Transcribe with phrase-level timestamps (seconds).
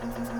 [0.00, 0.39] thank you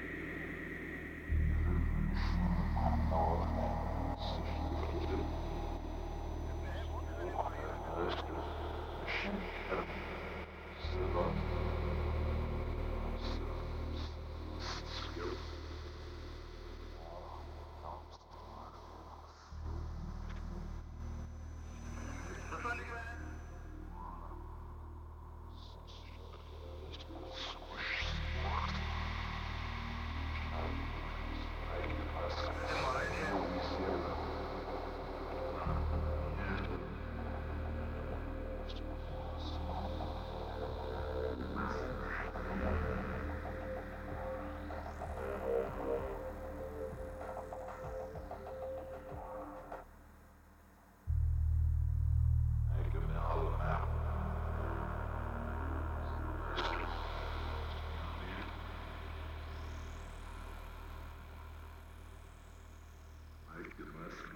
[63.81, 64.30] Good work.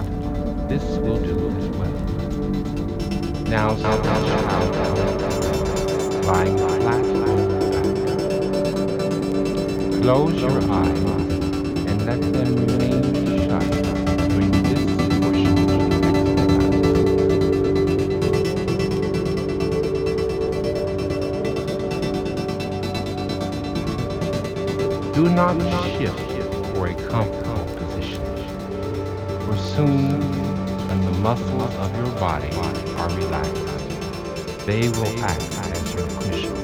[0.00, 0.06] Is
[0.68, 1.96] this will do as well.
[3.48, 4.74] Now stretch out,
[6.24, 7.82] lying flat on your back.
[10.02, 11.04] Close your eyes
[11.86, 13.02] and let them remain
[13.48, 13.68] shut
[14.30, 14.82] during this.
[25.14, 25.56] Do not
[25.98, 26.31] shift
[31.62, 32.50] muscles of your body
[32.96, 36.56] are relaxed, they will act as your cushion.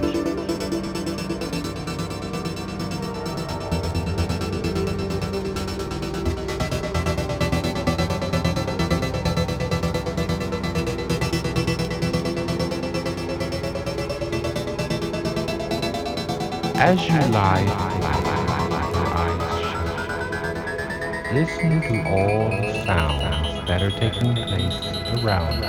[16.75, 24.35] As you lie flat, your eyes shut, listen to all the sounds that are taking
[24.35, 25.61] place around.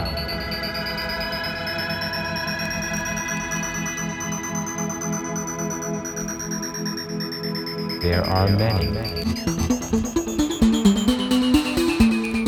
[8.02, 8.88] There are many.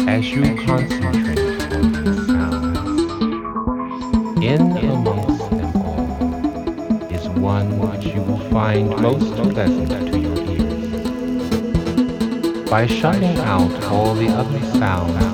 [0.07, 1.39] As you concentrate
[1.71, 2.77] on these sounds,
[4.43, 11.49] in amongst them all is one which you will find most pleasant to your ears.
[12.69, 15.30] By shutting out all the other sounds